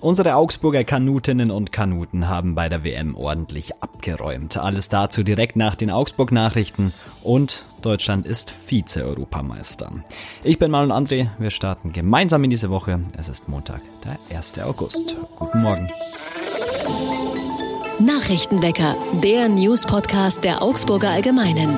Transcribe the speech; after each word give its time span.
Unsere 0.00 0.36
Augsburger 0.36 0.84
Kanutinnen 0.84 1.50
und 1.50 1.72
Kanuten 1.72 2.28
haben 2.28 2.54
bei 2.54 2.68
der 2.68 2.84
WM 2.84 3.16
ordentlich 3.16 3.82
abgeräumt. 3.82 4.56
Alles 4.56 4.88
dazu 4.88 5.24
direkt 5.24 5.56
nach 5.56 5.74
den 5.74 5.90
Augsburg-Nachrichten 5.90 6.92
und 7.24 7.64
Deutschland 7.82 8.24
ist 8.24 8.50
Vize-Europameister. 8.50 9.90
Ich 10.44 10.60
bin 10.60 10.70
Manuel 10.70 10.92
André, 10.92 11.28
wir 11.38 11.50
starten 11.50 11.92
gemeinsam 11.92 12.44
in 12.44 12.50
diese 12.50 12.70
Woche. 12.70 13.00
Es 13.16 13.28
ist 13.28 13.48
Montag, 13.48 13.80
der 14.04 14.36
1. 14.36 14.60
August. 14.60 15.16
Guten 15.36 15.62
Morgen. 15.62 15.90
Nachrichtenwecker, 17.98 18.94
der 19.24 19.48
News-Podcast 19.48 20.44
der 20.44 20.62
Augsburger 20.62 21.10
Allgemeinen. 21.10 21.76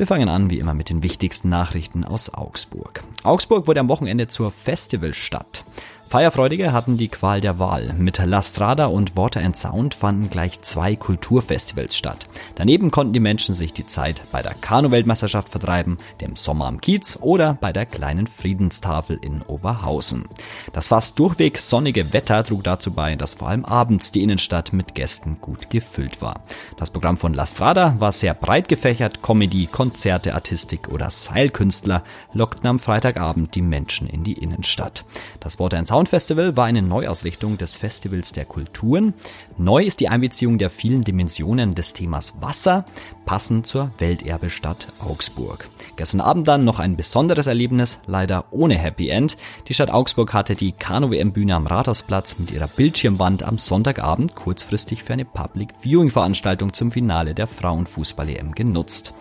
Wir 0.00 0.06
fangen 0.06 0.30
an 0.30 0.48
wie 0.48 0.58
immer 0.58 0.72
mit 0.72 0.88
den 0.88 1.02
wichtigsten 1.02 1.50
Nachrichten 1.50 2.06
aus 2.06 2.32
Augsburg. 2.32 3.04
Augsburg 3.22 3.66
wurde 3.66 3.80
am 3.80 3.90
Wochenende 3.90 4.28
zur 4.28 4.50
Festivalstadt. 4.50 5.62
Feierfreudige 6.10 6.72
hatten 6.72 6.96
die 6.96 7.06
Qual 7.06 7.40
der 7.40 7.60
Wahl. 7.60 7.94
Mit 7.96 8.18
La 8.18 8.42
Strada 8.42 8.86
und 8.86 9.16
Water 9.16 9.42
and 9.44 9.56
Sound 9.56 9.94
fanden 9.94 10.28
gleich 10.28 10.60
zwei 10.60 10.96
Kulturfestivals 10.96 11.96
statt. 11.96 12.26
Daneben 12.56 12.90
konnten 12.90 13.12
die 13.12 13.20
Menschen 13.20 13.54
sich 13.54 13.72
die 13.72 13.86
Zeit 13.86 14.20
bei 14.32 14.42
der 14.42 14.54
Kanu-Weltmeisterschaft 14.54 15.48
vertreiben, 15.48 15.98
dem 16.20 16.34
Sommer 16.34 16.66
am 16.66 16.80
Kiez 16.80 17.16
oder 17.20 17.56
bei 17.60 17.72
der 17.72 17.86
kleinen 17.86 18.26
Friedenstafel 18.26 19.20
in 19.22 19.42
Oberhausen. 19.42 20.24
Das 20.72 20.88
fast 20.88 21.16
durchweg 21.16 21.58
sonnige 21.58 22.12
Wetter 22.12 22.42
trug 22.42 22.64
dazu 22.64 22.90
bei, 22.90 23.14
dass 23.14 23.34
vor 23.34 23.46
allem 23.46 23.64
abends 23.64 24.10
die 24.10 24.24
Innenstadt 24.24 24.72
mit 24.72 24.96
Gästen 24.96 25.40
gut 25.40 25.70
gefüllt 25.70 26.20
war. 26.20 26.40
Das 26.76 26.90
Programm 26.90 27.18
von 27.18 27.34
La 27.34 27.46
Strada 27.46 27.94
war 28.00 28.10
sehr 28.10 28.34
breit 28.34 28.66
gefächert. 28.66 29.22
Comedy, 29.22 29.68
Konzerte, 29.70 30.34
Artistik 30.34 30.88
oder 30.88 31.08
Seilkünstler 31.08 32.02
lockten 32.32 32.66
am 32.66 32.80
Freitagabend 32.80 33.54
die 33.54 33.62
Menschen 33.62 34.08
in 34.08 34.24
die 34.24 34.32
Innenstadt. 34.32 35.04
Das 35.38 35.60
Water 35.60 35.78
and 35.78 35.86
Sound 35.86 35.99
Soundfestival 36.00 36.56
war 36.56 36.64
eine 36.64 36.80
Neuausrichtung 36.80 37.58
des 37.58 37.74
Festivals 37.74 38.32
der 38.32 38.46
Kulturen. 38.46 39.12
Neu 39.58 39.84
ist 39.84 40.00
die 40.00 40.08
Einbeziehung 40.08 40.56
der 40.56 40.70
vielen 40.70 41.02
Dimensionen 41.02 41.74
des 41.74 41.92
Themas 41.92 42.40
Wasser, 42.40 42.86
passend 43.26 43.66
zur 43.66 43.90
Welterbestadt 43.98 44.88
Augsburg. 44.98 45.68
Gestern 45.96 46.22
Abend 46.22 46.48
dann 46.48 46.64
noch 46.64 46.78
ein 46.78 46.96
besonderes 46.96 47.46
Erlebnis, 47.46 47.98
leider 48.06 48.46
ohne 48.50 48.78
Happy 48.78 49.10
End. 49.10 49.36
Die 49.68 49.74
Stadt 49.74 49.90
Augsburg 49.90 50.32
hatte 50.32 50.54
die 50.54 50.72
Kanu-WM-Bühne 50.72 51.54
am 51.54 51.66
Rathausplatz 51.66 52.38
mit 52.38 52.50
ihrer 52.50 52.68
Bildschirmwand 52.68 53.42
am 53.42 53.58
Sonntagabend 53.58 54.34
kurzfristig 54.34 55.02
für 55.02 55.12
eine 55.12 55.26
Public 55.26 55.74
Viewing-Veranstaltung 55.82 56.72
zum 56.72 56.92
Finale 56.92 57.34
der 57.34 57.46
Frauenfußball-EM 57.46 58.52
genutzt. 58.52 59.12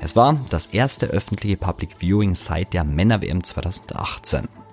Es 0.00 0.16
war 0.16 0.40
das 0.50 0.66
erste 0.66 1.06
öffentliche 1.06 1.56
Public 1.56 2.00
Viewing 2.00 2.34
seit 2.34 2.74
der 2.74 2.82
Männer-WM 2.82 3.44
2018. 3.44 4.63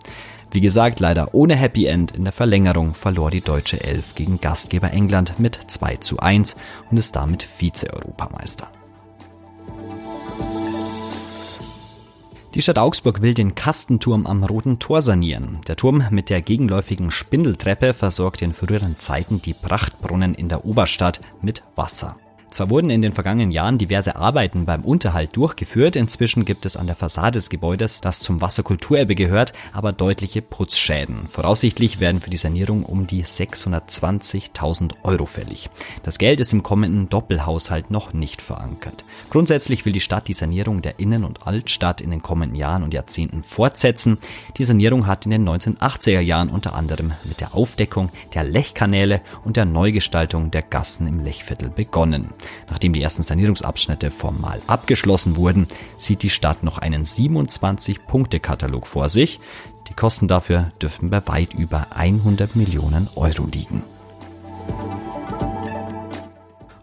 Wie 0.54 0.60
gesagt, 0.60 1.00
leider 1.00 1.34
ohne 1.34 1.56
Happy 1.56 1.86
End. 1.86 2.12
In 2.12 2.26
der 2.26 2.34
Verlängerung 2.34 2.94
verlor 2.94 3.32
die 3.32 3.40
deutsche 3.40 3.82
Elf 3.82 4.16
gegen 4.16 4.42
Gastgeber 4.42 4.92
England 4.92 5.40
mit 5.40 5.58
2 5.68 5.96
zu 5.98 6.20
1 6.20 6.58
und 6.90 6.98
ist 6.98 7.16
damit 7.16 7.44
Vize-Europameister. 7.44 8.68
Die 12.54 12.62
Stadt 12.62 12.80
Augsburg 12.80 13.22
will 13.22 13.34
den 13.34 13.56
Kastenturm 13.56 14.28
am 14.28 14.44
Roten 14.44 14.78
Tor 14.78 15.02
sanieren. 15.02 15.62
Der 15.70 15.78
Turm 15.78 16.04
mit 16.10 16.30
der 16.30 16.42
gegenläufigen 16.42 17.10
Spindeltreppe 17.10 17.94
versorgt 17.94 18.42
in 18.42 18.52
früheren 18.52 19.00
Zeiten 19.00 19.42
die 19.42 19.54
Prachtbrunnen 19.54 20.36
in 20.36 20.50
der 20.50 20.66
Oberstadt 20.66 21.22
mit 21.42 21.64
Wasser. 21.78 22.18
Zwar 22.52 22.70
wurden 22.70 22.90
in 22.90 23.02
den 23.02 23.14
vergangenen 23.14 23.52
Jahren 23.52 23.78
diverse 23.78 24.18
Arbeiten 24.18 24.66
beim 24.66 24.84
Unterhalt 24.84 25.38
durchgeführt, 25.38 25.96
inzwischen 25.96 26.44
gibt 26.44 26.66
es 26.66 26.76
an 26.76 26.86
der 26.86 26.98
Fassade 26.98 27.40
des 27.40 27.50
Gebäudes, 27.50 28.02
das 28.02 28.20
zum 28.20 28.42
Wasserkulturerbe 28.42 29.16
gehört, 29.16 29.54
aber 29.72 29.94
deutliche 29.94 30.42
Putzschäden. 30.42 31.30
Voraussichtlich 31.30 32.02
werden 32.02 32.20
für 32.20 32.30
die 32.30 32.36
Sanierung 32.36 32.84
um 32.84 33.08
die 33.08 33.24
620.000 33.24 34.96
Euro 35.04 35.26
fällig. 35.26 35.70
Das 36.04 36.18
Geld 36.18 36.42
ist 36.42 36.52
im 36.52 36.62
kommenden 36.62 37.08
Doppelhaushalt 37.08 37.90
noch 37.90 38.12
nicht 38.12 38.42
verankert. 38.42 39.06
Grundsätzlich 39.30 39.86
will 39.86 39.94
die 39.94 40.02
Stadt 40.02 40.28
die 40.28 40.34
Sanierung 40.34 40.82
der 40.82 41.00
Innen- 41.00 41.24
und 41.24 41.48
Altstadt 41.48 42.02
in 42.02 42.12
den 42.12 42.22
kommenden 42.22 42.58
Jahren 42.58 42.84
und 42.84 42.94
Jahrzehnten 42.94 43.44
fortsetzen. 43.44 44.18
Die 44.58 44.66
Sanierung 44.66 45.08
hat 45.08 45.24
in 45.24 45.32
den 45.32 45.48
1980er 45.48 46.20
Jahren 46.20 46.50
unter 46.50 46.76
anderem 46.76 47.14
mit 47.24 47.40
der 47.40 47.56
Aufdeckung 47.56 48.10
der 48.34 48.44
Lechkanäle 48.44 49.22
und 49.46 49.56
der 49.56 49.64
Neugestaltung 49.64 50.52
der 50.52 50.64
Gassen 50.64 51.08
im 51.08 51.20
Lechviertel 51.22 51.70
begonnen. 51.70 52.28
Nachdem 52.70 52.94
die 52.94 53.02
ersten 53.02 53.24
Sanierungsabschnitte 53.24 54.12
formal 54.12 54.62
abgeschlossen 54.68 55.36
wurden, 55.36 55.68
sieht 55.98 56.24
die 56.24 56.30
Stadt 56.30 56.64
noch 56.64 56.78
einen 56.78 57.06
27-Punkte-Katalog 57.06 58.88
vor 58.88 59.10
sich. 59.10 59.40
Die 59.90 59.94
Kosten 59.94 60.28
dafür 60.28 60.72
dürften 60.82 61.10
bei 61.10 61.26
weit 61.28 61.54
über 61.54 61.88
100 61.96 62.56
Millionen 62.56 63.10
Euro 63.16 63.46
liegen. 63.46 63.84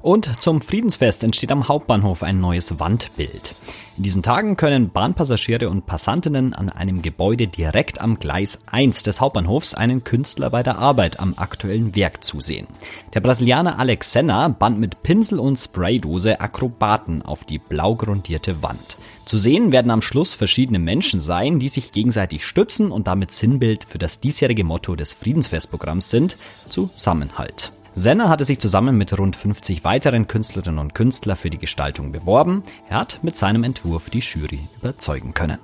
Und 0.09 0.41
zum 0.41 0.63
Friedensfest 0.63 1.23
entsteht 1.23 1.53
am 1.53 1.69
Hauptbahnhof 1.69 2.23
ein 2.23 2.41
neues 2.41 2.81
Wandbild. 2.81 3.55
In 3.99 4.05
diesen 4.05 4.23
Tagen 4.23 4.57
können 4.57 4.89
Bahnpassagiere 4.89 5.69
und 5.69 5.85
Passantinnen 5.85 6.55
an 6.55 6.71
einem 6.71 7.03
Gebäude 7.03 7.47
direkt 7.47 8.01
am 8.01 8.19
Gleis 8.19 8.63
1 8.65 9.03
des 9.03 9.21
Hauptbahnhofs 9.21 9.75
einen 9.75 10.05
Künstler 10.05 10.49
bei 10.49 10.63
der 10.63 10.79
Arbeit 10.79 11.21
am 11.21 11.35
aktuellen 11.37 11.95
Werk 11.95 12.25
zusehen. 12.25 12.67
Der 13.13 13.21
Brasilianer 13.21 13.79
Alex 13.79 14.13
Senna 14.13 14.49
band 14.49 14.81
mit 14.81 15.03
Pinsel 15.03 15.39
und 15.39 15.59
Spraydose 15.59 16.41
Akrobaten 16.41 17.21
auf 17.21 17.45
die 17.45 17.59
blau 17.59 17.95
grundierte 17.95 18.63
Wand. 18.63 18.97
Zu 19.27 19.37
sehen 19.37 19.73
werden 19.73 19.91
am 19.91 20.01
Schluss 20.01 20.33
verschiedene 20.33 20.79
Menschen 20.79 21.21
sein, 21.21 21.59
die 21.59 21.69
sich 21.69 21.93
gegenseitig 21.93 22.47
stützen 22.47 22.93
und 22.93 23.09
damit 23.09 23.31
Sinnbild 23.31 23.85
für 23.85 23.99
das 23.99 24.21
diesjährige 24.21 24.65
Motto 24.65 24.97
des 24.97 25.13
Friedensfestprogramms 25.13 26.09
sind, 26.09 26.39
Zusammenhalt. 26.71 27.73
Senna 27.99 28.29
hatte 28.29 28.45
sich 28.45 28.61
zusammen 28.61 28.97
mit 28.97 29.19
rund 29.19 29.35
50 29.35 29.83
weiteren 29.83 30.29
Künstlerinnen 30.29 30.79
und 30.79 30.95
Künstlern 30.95 31.37
für 31.37 31.51
die 31.51 31.59
Gestaltung 31.59 32.13
beworben. 32.13 32.63
Er 32.89 33.01
hat 33.01 33.19
mit 33.23 33.37
seinem 33.37 33.65
Entwurf 33.65 34.09
die 34.09 34.21
Jury 34.21 34.61
überzeugen 34.81 35.35
können. 35.35 35.59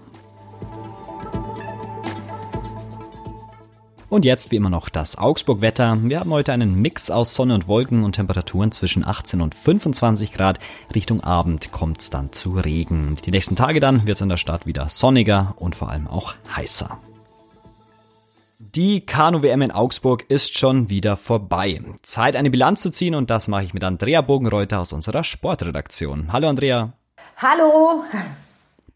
Und 4.09 4.25
jetzt 4.25 4.51
wie 4.51 4.57
immer 4.57 4.71
noch 4.71 4.89
das 4.89 5.17
Augsburg-Wetter. 5.17 5.99
Wir 6.03 6.19
haben 6.19 6.33
heute 6.33 6.53
einen 6.53 6.75
Mix 6.75 7.09
aus 7.09 7.35
Sonne 7.35 7.55
und 7.55 7.69
Wolken 7.69 8.03
und 8.03 8.17
Temperaturen 8.17 8.73
zwischen 8.73 9.07
18 9.07 9.41
und 9.41 9.55
25 9.55 10.33
Grad. 10.33 10.59
Richtung 10.93 11.21
Abend 11.21 11.71
kommt 11.71 12.01
es 12.01 12.11
dann 12.11 12.33
zu 12.33 12.55
Regen. 12.55 13.17
Die 13.25 13.31
nächsten 13.31 13.55
Tage 13.55 13.79
dann 13.79 14.09
wird 14.09 14.17
es 14.17 14.23
in 14.23 14.29
der 14.29 14.39
Stadt 14.39 14.67
wieder 14.67 14.89
sonniger 14.89 15.55
und 15.59 15.77
vor 15.77 15.89
allem 15.89 16.09
auch 16.09 16.35
heißer. 16.57 16.99
Die 18.75 19.07
Kanu-WM 19.07 19.63
in 19.63 19.71
Augsburg 19.71 20.29
ist 20.29 20.59
schon 20.59 20.91
wieder 20.91 21.17
vorbei. 21.17 21.81
Zeit, 22.03 22.35
eine 22.35 22.51
Bilanz 22.51 22.81
zu 22.81 22.91
ziehen 22.91 23.15
und 23.15 23.31
das 23.31 23.47
mache 23.47 23.63
ich 23.63 23.73
mit 23.73 23.85
Andrea 23.85 24.21
Bogenreuter 24.21 24.81
aus 24.81 24.93
unserer 24.93 25.23
Sportredaktion. 25.23 26.33
Hallo 26.33 26.49
Andrea. 26.49 26.93
Hallo. 27.37 28.03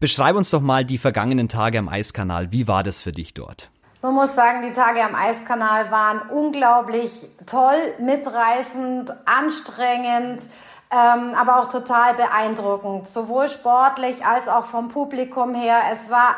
Beschreib 0.01 0.35
uns 0.35 0.51
doch 0.51 0.63
mal 0.63 0.85
die 0.85 0.99
vergangenen 0.99 1.49
Tage 1.49 1.79
am 1.79 1.89
Eiskanal. 1.89 2.51
Wie 2.51 2.67
war 2.67 2.83
das 2.83 2.99
für 2.99 3.13
dich 3.13 3.35
dort? 3.35 3.71
Man 4.03 4.15
muss 4.15 4.35
sagen, 4.35 4.69
die 4.69 4.73
Tage 4.73 5.01
am 5.01 5.15
Eiskanal 5.15 5.93
waren 5.93 6.29
unglaublich 6.29 7.13
toll, 7.47 7.79
mitreißend, 8.01 9.13
anstrengend 9.27 10.43
ähm, 10.91 11.35
aber 11.35 11.61
auch 11.61 11.69
total 11.69 12.15
beeindruckend, 12.15 13.07
sowohl 13.07 13.49
sportlich 13.51 14.25
als 14.25 14.49
auch 14.49 14.65
vom 14.65 14.89
Publikum 14.89 15.55
her. 15.55 15.77
Es 15.93 16.11
war 16.11 16.37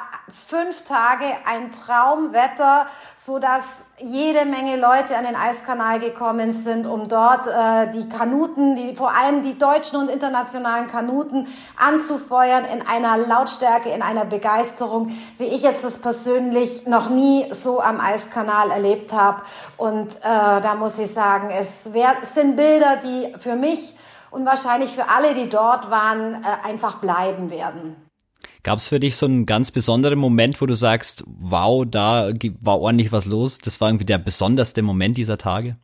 fünf 0.49 0.85
Tage 0.85 1.25
ein 1.47 1.71
Traumwetter, 1.71 2.87
so 3.17 3.39
dass 3.39 3.63
jede 3.99 4.45
Menge 4.47 4.77
Leute 4.77 5.17
an 5.17 5.25
den 5.25 5.37
Eiskanal 5.37 6.01
gekommen 6.01 6.65
sind, 6.65 6.87
um 6.87 7.07
dort 7.07 7.47
äh, 7.47 7.93
die 7.93 8.09
Kanuten, 8.09 8.75
die, 8.75 8.97
vor 8.97 9.13
allem 9.13 9.45
die 9.45 9.57
deutschen 9.57 10.01
und 10.01 10.09
internationalen 10.09 10.91
Kanuten 10.91 11.47
anzufeuern 11.77 12.65
in 12.65 12.85
einer 12.85 13.19
Lautstärke, 13.19 13.91
in 13.91 14.03
einer 14.03 14.25
Begeisterung, 14.25 15.17
wie 15.39 15.45
ich 15.45 15.63
jetzt 15.63 15.85
das 15.85 16.01
persönlich 16.01 16.87
noch 16.87 17.09
nie 17.09 17.47
so 17.53 17.81
am 17.81 18.01
Eiskanal 18.01 18.73
erlebt 18.73 19.13
habe. 19.13 19.43
Und 19.77 20.17
äh, 20.17 20.21
da 20.23 20.75
muss 20.75 20.99
ich 20.99 21.13
sagen, 21.13 21.51
es 21.51 21.93
wär, 21.93 22.17
sind 22.33 22.57
Bilder, 22.57 22.97
die 22.97 23.33
für 23.39 23.55
mich 23.55 23.97
und 24.31 24.47
wahrscheinlich 24.47 24.91
für 24.91 25.09
alle, 25.09 25.35
die 25.35 25.49
dort 25.49 25.91
waren, 25.91 26.43
äh, 26.45 26.69
einfach 26.69 26.97
bleiben 26.99 27.51
werden. 27.51 27.97
Gab 28.63 28.79
es 28.79 28.89
für 28.89 29.01
dich 29.01 29.17
so 29.17 29.27
einen 29.27 29.47
ganz 29.47 29.71
besonderen 29.71 30.19
Moment, 30.19 30.61
wo 30.61 30.67
du 30.67 30.75
sagst, 30.75 31.25
wow, 31.27 31.85
da 31.89 32.31
war 32.61 32.81
ordentlich 32.81 33.11
was 33.11 33.27
los? 33.27 33.59
Das 33.59 33.81
war 33.81 33.89
irgendwie 33.89 34.05
der 34.05 34.19
besonderste 34.19 34.83
Moment 34.83 35.17
dieser 35.17 35.39
Tage? 35.39 35.77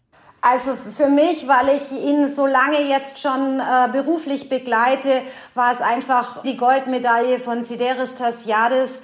Also 0.43 0.77
für 0.77 1.09
mich, 1.09 1.49
weil 1.49 1.77
ich 1.77 1.91
ihn 1.91 2.35
so 2.35 2.47
lange 2.47 2.89
jetzt 2.89 3.19
schon 3.19 3.59
äh, 3.59 3.89
beruflich 3.91 4.49
begleite, 4.49 5.23
war 5.55 5.73
es 5.73 5.81
einfach 5.81 6.43
die 6.43 6.57
Goldmedaille 6.57 7.41
von 7.41 7.65
Sideris 7.65 8.15
Tassiadis, 8.15 9.03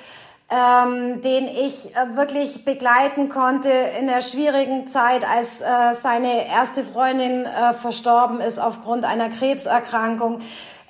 ähm, 0.53 1.23
den 1.23 1.49
ich 1.49 1.97
äh, 1.97 2.17
wirklich 2.17 2.65
begleiten 2.65 3.31
konnte 3.31 3.71
in 3.99 4.07
der 4.07 4.21
schwierigen 4.21 4.89
Zeit, 4.89 5.27
als 5.27 5.63
äh, 5.63 5.95
seine 6.03 6.47
erste 6.47 6.85
Freundin 6.85 7.47
äh, 7.47 7.73
verstorben 7.73 8.41
ist 8.41 8.59
aufgrund 8.59 9.05
einer 9.05 9.31
Krebserkrankung. 9.31 10.43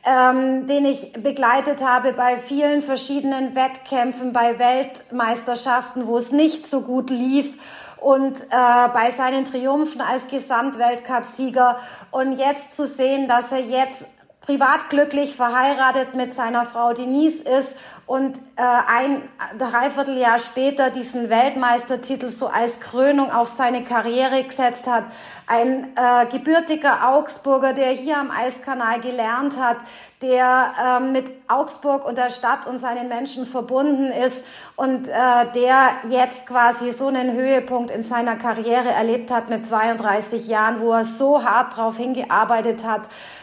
ähm, 0.04 0.66
den 0.66 0.84
ich 0.84 1.12
begleitet 1.12 1.80
habe 1.80 2.12
bei 2.12 2.36
vielen 2.36 2.82
verschiedenen 2.82 3.54
Wettkämpfen, 3.54 4.32
bei 4.32 4.58
Weltmeisterschaften, 4.58 6.08
wo 6.08 6.18
es 6.18 6.32
nicht 6.32 6.68
so 6.68 6.80
gut 6.80 7.08
lief 7.08 7.54
und 7.98 8.40
äh, 8.40 8.88
bei 8.92 9.12
seinen 9.16 9.44
Triumphen 9.44 10.00
als 10.00 10.26
Gesamtweltcupsieger 10.26 11.78
und 12.10 12.32
jetzt 12.32 12.74
zu 12.74 12.84
sehen, 12.84 13.28
dass 13.28 13.52
er 13.52 13.60
jetzt 13.60 14.04
privat 14.42 14.90
glücklich 14.90 15.36
verheiratet 15.36 16.14
mit 16.14 16.34
seiner 16.34 16.66
Frau 16.66 16.92
Denise 16.92 17.42
ist 17.42 17.76
und 18.06 18.36
äh, 18.56 18.62
ein 18.86 19.22
Dreivierteljahr 19.56 20.38
später 20.40 20.90
diesen 20.90 21.30
Weltmeistertitel 21.30 22.28
so 22.28 22.48
als 22.48 22.80
Krönung 22.80 23.30
auf 23.30 23.48
seine 23.48 23.84
Karriere 23.84 24.42
gesetzt 24.42 24.86
hat. 24.86 25.04
Ein 25.46 25.96
äh, 25.96 26.26
gebürtiger 26.26 27.08
Augsburger, 27.08 27.72
der 27.72 27.90
hier 27.90 28.18
am 28.18 28.30
Eiskanal 28.30 29.00
gelernt 29.00 29.56
hat, 29.58 29.76
der 30.22 30.72
äh, 30.82 31.00
mit 31.00 31.30
Augsburg 31.48 32.06
und 32.06 32.16
der 32.16 32.30
Stadt 32.30 32.66
und 32.66 32.80
seinen 32.80 33.08
Menschen 33.08 33.46
verbunden 33.46 34.10
ist 34.10 34.44
und 34.76 35.08
äh, 35.08 35.12
der 35.54 35.90
jetzt 36.08 36.46
quasi 36.46 36.90
so 36.92 37.08
einen 37.08 37.32
Höhepunkt 37.32 37.90
in 37.90 38.04
seiner 38.04 38.36
Karriere 38.36 38.90
erlebt 38.90 39.30
hat 39.30 39.50
mit 39.50 39.66
32 39.66 40.48
Jahren, 40.48 40.80
wo 40.80 40.92
er 40.92 41.04
so 41.04 41.44
hart 41.44 41.76
drauf 41.76 41.96
hingearbeitet 41.96 42.86
hat, 42.86 43.02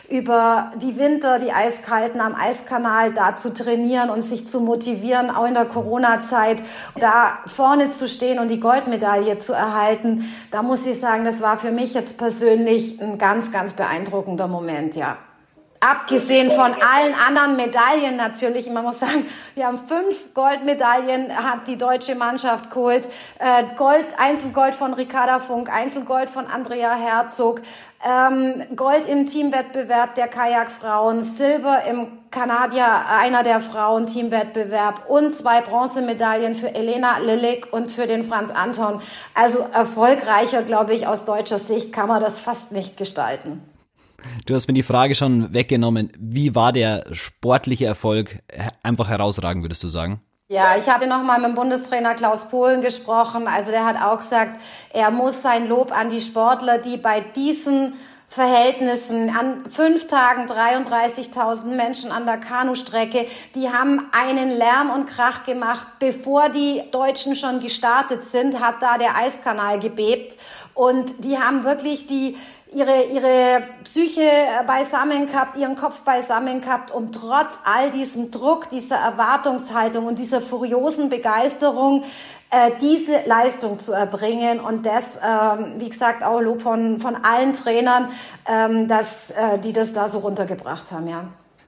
über 0.09 0.71
die 0.81 0.97
Winter, 0.97 1.37
die 1.39 1.51
Eiskalten 1.51 2.19
am 2.19 2.35
Eiskanal 2.35 3.13
da 3.13 3.35
zu 3.35 3.53
trainieren 3.53 4.09
und 4.09 4.23
sich 4.23 4.47
zu 4.47 4.59
motivieren, 4.59 5.29
auch 5.29 5.45
in 5.45 5.53
der 5.53 5.65
Corona-Zeit, 5.65 6.57
da 6.99 7.39
vorne 7.45 7.91
zu 7.91 8.07
stehen 8.07 8.39
und 8.39 8.47
die 8.47 8.59
Goldmedaille 8.59 9.39
zu 9.39 9.53
erhalten. 9.53 10.33
Da 10.51 10.63
muss 10.63 10.85
ich 10.87 10.99
sagen, 10.99 11.25
das 11.25 11.41
war 11.41 11.57
für 11.57 11.71
mich 11.71 11.93
jetzt 11.93 12.17
persönlich 12.17 12.99
ein 12.99 13.17
ganz, 13.17 13.51
ganz 13.51 13.73
beeindruckender 13.73 14.47
Moment, 14.47 14.95
ja. 14.95 15.17
Abgesehen 15.81 16.51
von 16.51 16.73
allen 16.73 17.15
anderen 17.25 17.55
Medaillen 17.55 18.17
natürlich. 18.17 18.69
Man 18.69 18.83
muss 18.83 18.99
sagen, 18.99 19.25
wir 19.55 19.65
haben 19.65 19.79
fünf 19.87 20.33
Goldmedaillen, 20.33 21.31
hat 21.33 21.67
die 21.67 21.77
deutsche 21.77 22.15
Mannschaft 22.15 22.69
geholt. 22.69 23.07
Äh, 23.39 23.63
Gold, 23.77 24.07
Einzelgold 24.17 24.75
von 24.75 24.93
Ricarda 24.93 25.39
Funk, 25.39 25.71
Einzelgold 25.71 26.29
von 26.29 26.47
Andrea 26.47 26.95
Herzog, 26.95 27.61
ähm, 28.05 28.61
Gold 28.75 29.07
im 29.07 29.25
Teamwettbewerb 29.25 30.15
der 30.15 30.27
Kajakfrauen, 30.27 31.23
Silber 31.23 31.83
im 31.89 32.07
Kanadier, 32.29 32.85
einer 33.09 33.43
der 33.43 33.61
Frauen 33.61 34.05
Teamwettbewerb 34.05 35.09
und 35.09 35.33
zwei 35.33 35.61
Bronzemedaillen 35.61 36.55
für 36.55 36.75
Elena 36.75 37.19
Lillig 37.19 37.71
und 37.71 37.91
für 37.91 38.05
den 38.05 38.27
Franz 38.27 38.51
Anton. 38.51 39.01
Also 39.33 39.65
erfolgreicher, 39.71 40.63
glaube 40.63 40.93
ich, 40.93 41.07
aus 41.07 41.23
deutscher 41.23 41.57
Sicht 41.57 41.93
kann 41.93 42.09
man 42.09 42.21
das 42.21 42.41
fast 42.41 42.73
nicht 42.73 42.97
gestalten. 42.97 43.68
Du 44.45 44.55
hast 44.55 44.67
mir 44.67 44.73
die 44.73 44.83
Frage 44.83 45.15
schon 45.15 45.53
weggenommen. 45.53 46.11
Wie 46.17 46.55
war 46.55 46.71
der 46.71 47.05
sportliche 47.13 47.85
Erfolg 47.85 48.39
einfach 48.83 49.09
herausragend, 49.09 49.63
würdest 49.63 49.83
du 49.83 49.87
sagen? 49.87 50.21
Ja, 50.51 50.75
ich 50.75 50.89
hatte 50.89 51.05
noch 51.05 51.21
mal 51.21 51.37
mit 51.37 51.49
dem 51.49 51.55
Bundestrainer 51.55 52.15
Klaus 52.15 52.49
Polen 52.49 52.81
gesprochen. 52.81 53.47
Also 53.47 53.69
der 53.69 53.85
hat 53.85 54.01
auch 54.01 54.17
gesagt, 54.17 54.59
er 54.91 55.11
muss 55.11 55.43
sein 55.43 55.67
Lob 55.67 55.91
an 55.91 56.09
die 56.09 56.21
Sportler, 56.21 56.79
die 56.79 56.97
bei 56.97 57.19
diesen 57.19 57.93
Verhältnissen 58.29 59.35
an 59.35 59.69
fünf 59.71 60.07
Tagen 60.07 60.47
33.000 60.47 61.65
Menschen 61.65 62.11
an 62.11 62.27
der 62.27 62.37
Kanustrecke, 62.37 63.25
die 63.55 63.69
haben 63.69 64.07
einen 64.11 64.51
Lärm 64.51 64.91
und 64.91 65.07
Krach 65.07 65.45
gemacht, 65.45 65.87
bevor 65.97 66.49
die 66.49 66.83
Deutschen 66.91 67.35
schon 67.35 67.59
gestartet 67.59 68.25
sind, 68.25 68.59
hat 68.59 68.81
da 68.81 68.99
der 68.99 69.15
Eiskanal 69.15 69.79
gebebt 69.79 70.37
und 70.75 71.11
die 71.23 71.39
haben 71.39 71.63
wirklich 71.63 72.05
die 72.05 72.37
ihre, 72.73 73.03
ihre 73.11 73.63
Psyche 73.83 74.29
beisammen 74.67 75.27
gehabt, 75.27 75.57
ihren 75.57 75.75
Kopf 75.75 76.01
beisammen 76.01 76.61
gehabt, 76.61 76.91
um 76.91 77.11
trotz 77.11 77.53
all 77.63 77.91
diesem 77.91 78.31
Druck, 78.31 78.69
dieser 78.69 78.97
Erwartungshaltung 78.97 80.05
und 80.05 80.19
dieser 80.19 80.41
furiosen 80.41 81.09
Begeisterung 81.09 82.03
äh, 82.51 82.71
diese 82.81 83.21
Leistung 83.27 83.77
zu 83.79 83.93
erbringen. 83.93 84.59
Und 84.59 84.85
das, 84.85 85.17
ähm, 85.17 85.75
wie 85.77 85.89
gesagt, 85.89 86.23
auch 86.23 86.41
Lob 86.41 86.61
von, 86.61 86.99
von 86.99 87.15
allen 87.15 87.53
Trainern, 87.53 88.09
ähm, 88.47 88.87
dass, 88.87 89.31
äh, 89.31 89.59
die 89.59 89.73
das 89.73 89.93
da 89.93 90.07
so 90.07 90.19
runtergebracht 90.19 90.91
haben, 90.91 91.07
ja. 91.07 91.25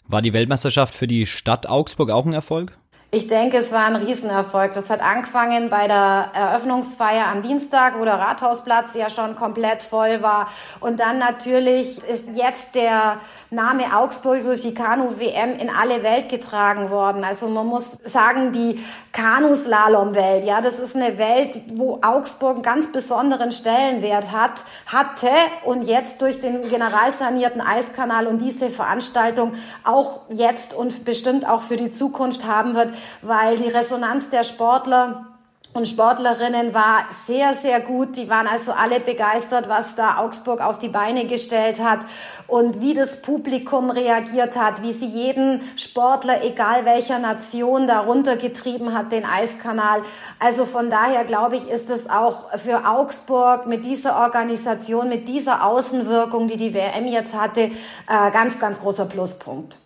War 0.08 0.22
die 0.22 0.34
Weltmeisterschaft 0.34 0.94
für 0.94 1.08
die 1.08 1.26
Stadt 1.26 1.70
Augsburg 1.70 2.10
auch 2.10 2.26
ein 2.26 2.34
Erfolg? 2.34 2.78
Ich 3.14 3.28
denke, 3.28 3.58
es 3.58 3.74
war 3.74 3.88
ein 3.88 3.98
Riesenerfolg. 3.98 4.72
Das 4.74 4.90
hat 4.90 5.02
angefangen 5.02 5.70
bei 5.70 5.86
der 5.86 6.30
Eröffnungsfeier 6.34 7.28
am 7.28 7.42
Dienstag, 7.42 8.00
wo 8.00 8.06
der 8.06 8.18
Rathausplatz 8.18 8.96
ja 8.96 9.10
schon 9.10 9.36
komplett 9.36 9.84
voll 9.84 10.22
war. 10.22 10.48
Und 10.80 11.02
dann 11.02 11.20
natürlich 11.20 11.98
ist 11.98 12.30
jetzt 12.32 12.74
der 12.74 13.18
Name 13.50 13.98
Augsburg 13.98 14.46
durch 14.46 14.62
die 14.62 14.74
Kanu-WM 14.74 15.58
in 15.60 15.70
alle 15.70 16.04
Welt 16.04 16.30
getragen 16.30 16.90
worden. 16.90 17.26
Also 17.26 17.50
man 17.50 17.68
muss 17.68 17.98
sagen, 18.06 18.54
die 18.54 18.80
Kanuslalom-Welt, 19.12 20.46
ja, 20.46 20.62
das 20.62 20.80
ist 20.80 20.96
eine 20.96 21.18
Welt, 21.18 21.60
wo 21.74 22.00
Augsburg 22.02 22.54
einen 22.54 22.64
ganz 22.64 22.94
besonderen 22.94 23.52
Stellenwert 23.52 24.32
hat, 24.32 24.64
hatte 24.86 25.28
und 25.66 25.84
jetzt 25.84 26.22
durch 26.22 26.40
den 26.40 26.62
generalsanierten 26.70 27.60
Eiskanal 27.60 28.26
und 28.26 28.40
diese 28.40 28.70
Veranstaltung 28.70 29.56
auch 29.84 30.22
jetzt 30.30 30.74
und 30.74 31.04
bestimmt 31.04 31.46
auch 31.46 31.64
für 31.64 31.76
die 31.76 31.92
Zukunft 31.92 32.46
haben 32.46 32.74
wird, 32.74 32.94
weil 33.22 33.58
die 33.58 33.70
Resonanz 33.70 34.30
der 34.30 34.44
Sportler 34.44 35.26
und 35.74 35.88
Sportlerinnen 35.88 36.74
war 36.74 37.06
sehr, 37.26 37.54
sehr 37.54 37.80
gut. 37.80 38.18
Die 38.18 38.30
waren 38.30 38.46
also 38.46 38.74
alle 38.74 39.00
begeistert, 39.00 39.70
was 39.70 39.96
da 39.96 40.18
Augsburg 40.18 40.60
auf 40.60 40.80
die 40.80 40.90
Beine 40.90 41.26
gestellt 41.28 41.82
hat 41.82 42.00
und 42.48 42.82
wie 42.82 42.94
das 42.94 43.22
Publikum 43.22 43.90
reagiert 43.90 44.60
hat, 44.60 44.82
wie 44.84 44.92
sie 44.92 45.06
jeden 45.06 45.62
Sportler, 45.78 46.44
egal 46.44 46.84
welcher 46.84 47.20
Nation, 47.20 47.88
darunter 47.88 48.36
getrieben 48.36 48.94
hat, 48.94 49.14
den 49.14 49.24
Eiskanal. 49.24 50.04
Also 50.40 50.66
von 50.66 50.90
daher 50.90 51.24
glaube 51.24 51.56
ich, 51.56 51.70
ist 51.70 51.90
es 51.90 52.10
auch 52.10 52.58
für 52.58 52.86
Augsburg 52.86 53.66
mit 53.66 53.86
dieser 53.86 54.18
Organisation, 54.18 55.08
mit 55.08 55.30
dieser 55.30 55.66
Außenwirkung, 55.66 56.50
die 56.50 56.58
die 56.58 56.74
WM 56.74 57.08
jetzt 57.08 57.34
hatte, 57.34 57.62
äh, 57.62 57.72
ganz, 58.32 58.60
ganz 58.60 58.82
großer 58.82 59.06
Pluspunkt. 59.06 59.80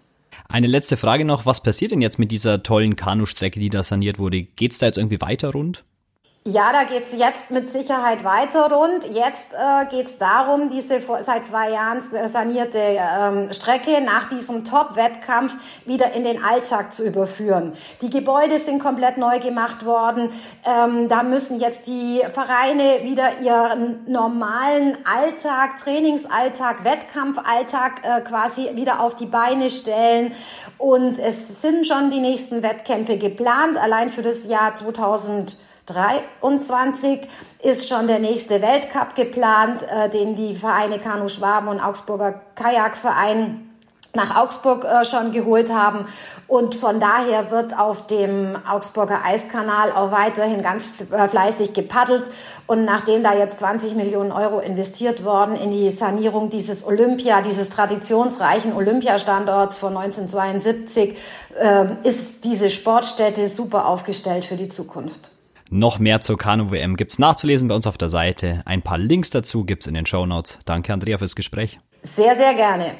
Eine 0.55 0.67
letzte 0.67 0.95
Frage 0.95 1.25
noch, 1.25 1.45
was 1.45 1.61
passiert 1.61 1.91
denn 1.91 2.01
jetzt 2.01 2.17
mit 2.17 2.31
dieser 2.31 2.63
tollen 2.63 2.95
Kanustrecke, 2.95 3.59
die 3.59 3.69
da 3.69 3.83
saniert 3.83 4.19
wurde? 4.19 4.43
Geht 4.43 4.71
es 4.71 4.77
da 4.77 4.85
jetzt 4.85 4.97
irgendwie 4.97 5.19
weiter 5.19 5.49
rund? 5.49 5.83
Ja, 6.47 6.71
da 6.71 6.83
geht's 6.83 7.11
jetzt 7.11 7.49
mit 7.49 7.73
Sicherheit 7.73 8.23
weiter 8.23 8.71
rund. 8.71 9.03
Jetzt 9.05 9.47
äh, 9.53 9.85
geht's 9.89 10.19
darum, 10.19 10.69
diese 10.69 11.01
seit 11.23 11.47
zwei 11.47 11.71
Jahren 11.71 12.03
sanierte 12.31 12.77
ähm, 12.77 13.51
Strecke 13.51 13.99
nach 14.01 14.29
diesem 14.29 14.63
Top-Wettkampf 14.63 15.55
wieder 15.87 16.13
in 16.13 16.23
den 16.23 16.43
Alltag 16.43 16.93
zu 16.93 17.03
überführen. 17.03 17.73
Die 18.03 18.11
Gebäude 18.11 18.59
sind 18.59 18.77
komplett 18.77 19.17
neu 19.17 19.39
gemacht 19.39 19.87
worden. 19.87 20.29
Ähm, 20.65 21.07
da 21.07 21.23
müssen 21.23 21.59
jetzt 21.59 21.87
die 21.87 22.21
Vereine 22.31 22.99
wieder 23.01 23.39
ihren 23.39 24.05
normalen 24.05 24.99
Alltag, 25.03 25.77
Trainingsalltag, 25.77 26.83
Wettkampfalltag 26.83 28.01
äh, 28.03 28.21
quasi 28.21 28.69
wieder 28.75 28.99
auf 28.99 29.15
die 29.15 29.25
Beine 29.25 29.71
stellen. 29.71 30.31
Und 30.77 31.17
es 31.17 31.63
sind 31.63 31.87
schon 31.87 32.11
die 32.11 32.19
nächsten 32.19 32.61
Wettkämpfe 32.61 33.17
geplant, 33.17 33.77
allein 33.77 34.11
für 34.11 34.21
das 34.21 34.45
Jahr 34.45 34.75
2000 34.75 35.57
23 35.85 37.27
ist 37.61 37.87
schon 37.87 38.07
der 38.07 38.19
nächste 38.19 38.61
Weltcup 38.61 39.15
geplant, 39.15 39.83
äh, 39.83 40.09
den 40.09 40.35
die 40.35 40.55
Vereine 40.55 40.99
Kanu 40.99 41.29
Schwaben 41.29 41.67
und 41.67 41.79
Augsburger 41.79 42.41
Kajakverein 42.55 43.69
nach 44.15 44.35
Augsburg 44.35 44.85
äh, 44.85 45.05
schon 45.05 45.31
geholt 45.31 45.71
haben. 45.71 46.07
Und 46.47 46.75
von 46.75 46.99
daher 46.99 47.51
wird 47.51 47.77
auf 47.77 48.07
dem 48.07 48.57
Augsburger 48.67 49.23
Eiskanal 49.23 49.91
auch 49.91 50.11
weiterhin 50.11 50.61
ganz 50.61 50.89
äh, 51.11 51.27
fleißig 51.27 51.73
gepaddelt. 51.73 52.31
Und 52.67 52.85
nachdem 52.85 53.23
da 53.23 53.33
jetzt 53.33 53.59
20 53.59 53.95
Millionen 53.95 54.31
Euro 54.31 54.59
investiert 54.59 55.23
worden 55.23 55.55
in 55.55 55.71
die 55.71 55.89
Sanierung 55.89 56.49
dieses 56.49 56.85
Olympia, 56.85 57.41
dieses 57.41 57.69
traditionsreichen 57.69 58.73
Olympiastandorts 58.73 59.79
von 59.79 59.95
1972, 59.97 61.17
äh, 61.59 61.85
ist 62.03 62.43
diese 62.43 62.69
Sportstätte 62.69 63.47
super 63.47 63.87
aufgestellt 63.87 64.45
für 64.45 64.55
die 64.55 64.69
Zukunft. 64.69 65.31
Noch 65.71 65.97
mehr 65.97 66.19
zur 66.19 66.37
Kanu-WM 66.37 66.95
gibt's 66.95 67.17
nachzulesen 67.17 67.67
bei 67.67 67.75
uns 67.75 67.87
auf 67.87 67.97
der 67.97 68.09
Seite. 68.09 68.61
Ein 68.65 68.81
paar 68.81 68.97
Links 68.97 69.31
dazu 69.31 69.65
gibt's 69.65 69.87
in 69.87 69.95
den 69.95 70.05
Show 70.05 70.25
Notes. 70.25 70.59
Danke, 70.65 70.93
Andrea, 70.93 71.17
fürs 71.17 71.35
Gespräch. 71.35 71.79
Sehr, 72.03 72.37
sehr 72.37 72.53
gerne. 72.53 72.95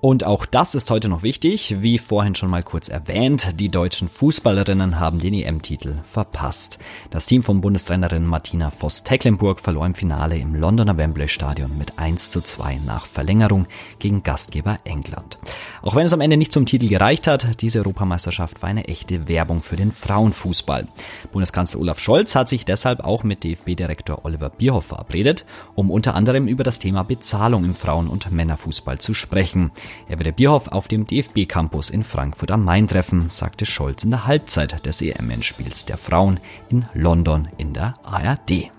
Und 0.00 0.24
auch 0.24 0.46
das 0.46 0.74
ist 0.74 0.90
heute 0.90 1.10
noch 1.10 1.22
wichtig. 1.22 1.82
Wie 1.82 1.98
vorhin 1.98 2.34
schon 2.34 2.48
mal 2.48 2.62
kurz 2.62 2.88
erwähnt, 2.88 3.60
die 3.60 3.68
deutschen 3.68 4.08
Fußballerinnen 4.08 4.98
haben 4.98 5.18
den 5.18 5.34
EM-Titel 5.34 5.96
verpasst. 6.10 6.78
Das 7.10 7.26
Team 7.26 7.42
von 7.42 7.60
Bundestrainerin 7.60 8.24
Martina 8.24 8.70
Voss-Tecklenburg 8.70 9.60
verlor 9.60 9.84
im 9.84 9.94
Finale 9.94 10.38
im 10.38 10.54
Londoner 10.54 10.96
Wembley 10.96 11.28
Stadion 11.28 11.76
mit 11.76 11.98
1 11.98 12.30
zu 12.30 12.40
2 12.40 12.80
nach 12.86 13.04
Verlängerung 13.04 13.66
gegen 13.98 14.22
Gastgeber 14.22 14.78
England. 14.84 15.38
Auch 15.82 15.94
wenn 15.94 16.06
es 16.06 16.14
am 16.14 16.22
Ende 16.22 16.38
nicht 16.38 16.52
zum 16.52 16.64
Titel 16.64 16.88
gereicht 16.88 17.26
hat, 17.26 17.60
diese 17.60 17.80
Europameisterschaft 17.80 18.62
war 18.62 18.70
eine 18.70 18.88
echte 18.88 19.28
Werbung 19.28 19.62
für 19.62 19.76
den 19.76 19.92
Frauenfußball. 19.92 20.86
Bundeskanzler 21.30 21.78
Olaf 21.78 21.98
Scholz 21.98 22.34
hat 22.34 22.48
sich 22.48 22.64
deshalb 22.64 23.00
auch 23.00 23.22
mit 23.22 23.44
DFB-Direktor 23.44 24.24
Oliver 24.24 24.48
Bierhoff 24.48 24.86
verabredet, 24.86 25.44
um 25.74 25.90
unter 25.90 26.14
anderem 26.14 26.48
über 26.48 26.64
das 26.64 26.78
Thema 26.78 27.02
Bezahlung 27.02 27.66
im 27.66 27.74
Frauen- 27.74 28.08
und 28.08 28.32
Männerfußball 28.32 28.98
zu 28.98 29.12
sprechen. 29.12 29.72
Er 30.08 30.18
werde 30.18 30.32
Bierhoff 30.32 30.68
auf 30.68 30.88
dem 30.88 31.06
DFB-Campus 31.06 31.90
in 31.90 32.04
Frankfurt 32.04 32.50
am 32.50 32.64
Main 32.64 32.88
treffen, 32.88 33.30
sagte 33.30 33.66
Scholz 33.66 34.04
in 34.04 34.10
der 34.10 34.26
Halbzeit 34.26 34.84
des 34.86 35.02
EM-Endspiels 35.02 35.84
der 35.84 35.98
Frauen 35.98 36.40
in 36.68 36.86
London 36.94 37.48
in 37.58 37.72
der 37.72 37.94
ARD. 38.02 38.70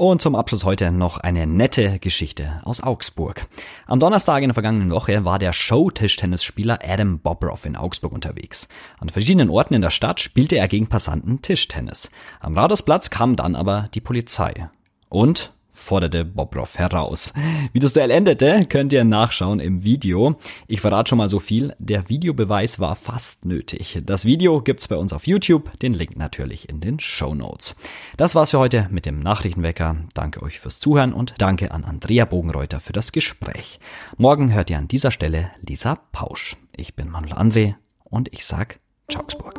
Und 0.00 0.22
zum 0.22 0.34
Abschluss 0.34 0.64
heute 0.64 0.92
noch 0.92 1.18
eine 1.18 1.46
nette 1.46 1.98
Geschichte 1.98 2.62
aus 2.64 2.82
Augsburg. 2.82 3.46
Am 3.86 4.00
Donnerstag 4.00 4.42
in 4.42 4.48
der 4.48 4.54
vergangenen 4.54 4.90
Woche 4.90 5.26
war 5.26 5.38
der 5.38 5.52
Show-Tischtennisspieler 5.52 6.78
Adam 6.82 7.18
Bobroff 7.18 7.66
in 7.66 7.76
Augsburg 7.76 8.12
unterwegs. 8.12 8.66
An 8.98 9.10
verschiedenen 9.10 9.50
Orten 9.50 9.74
in 9.74 9.82
der 9.82 9.90
Stadt 9.90 10.18
spielte 10.20 10.56
er 10.56 10.68
gegen 10.68 10.86
Passanten 10.86 11.42
Tischtennis. 11.42 12.08
Am 12.40 12.56
Rathausplatz 12.56 13.10
kam 13.10 13.36
dann 13.36 13.54
aber 13.54 13.90
die 13.92 14.00
Polizei. 14.00 14.70
Und 15.10 15.52
forderte 15.80 16.24
Bobrov 16.24 16.78
heraus. 16.78 17.32
Wie 17.72 17.80
das 17.80 17.92
Duell 17.92 18.10
endete, 18.10 18.66
könnt 18.66 18.92
ihr 18.92 19.04
nachschauen 19.04 19.60
im 19.60 19.82
Video. 19.82 20.36
Ich 20.68 20.80
verrate 20.80 21.08
schon 21.08 21.18
mal 21.18 21.28
so 21.28 21.40
viel, 21.40 21.74
der 21.78 22.08
Videobeweis 22.08 22.78
war 22.78 22.96
fast 22.96 23.44
nötig. 23.44 24.02
Das 24.04 24.24
Video 24.24 24.60
gibt's 24.60 24.88
bei 24.88 24.96
uns 24.96 25.12
auf 25.12 25.26
YouTube, 25.26 25.78
den 25.80 25.94
Link 25.94 26.16
natürlich 26.16 26.68
in 26.68 26.80
den 26.80 27.00
Show 27.00 27.34
Notes. 27.34 27.74
Das 28.16 28.34
war's 28.34 28.50
für 28.50 28.58
heute 28.58 28.88
mit 28.90 29.06
dem 29.06 29.20
Nachrichtenwecker. 29.20 29.96
Danke 30.14 30.42
euch 30.42 30.60
fürs 30.60 30.78
Zuhören 30.78 31.12
und 31.12 31.34
danke 31.38 31.72
an 31.72 31.84
Andrea 31.84 32.24
Bogenreuter 32.24 32.80
für 32.80 32.92
das 32.92 33.12
Gespräch. 33.12 33.80
Morgen 34.16 34.52
hört 34.52 34.70
ihr 34.70 34.78
an 34.78 34.88
dieser 34.88 35.10
Stelle 35.10 35.50
Lisa 35.66 35.96
Pausch. 36.12 36.56
Ich 36.76 36.94
bin 36.94 37.08
Manuel 37.08 37.34
André 37.34 37.74
und 38.04 38.32
ich 38.32 38.44
sag 38.44 38.80
Augsburg. 39.16 39.54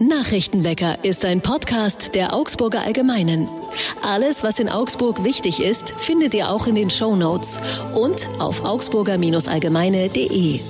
Nachrichtenwecker 0.00 1.04
ist 1.04 1.26
ein 1.26 1.42
Podcast 1.42 2.14
der 2.14 2.32
Augsburger 2.32 2.80
Allgemeinen. 2.80 3.48
Alles, 4.02 4.42
was 4.42 4.58
in 4.58 4.68
Augsburg 4.68 5.24
wichtig 5.24 5.62
ist, 5.62 5.92
findet 5.96 6.34
ihr 6.34 6.50
auch 6.50 6.66
in 6.66 6.74
den 6.74 6.90
Show 6.90 7.16
Notes 7.16 7.58
und 7.94 8.28
auf 8.38 8.64
augsburger-allgemeine.de. 8.64 10.60